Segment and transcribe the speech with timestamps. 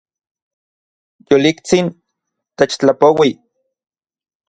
[1.29, 1.93] Yoliktsin
[2.57, 3.31] techtlapoui